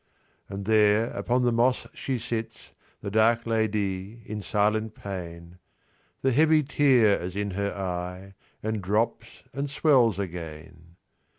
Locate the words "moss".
1.51-1.85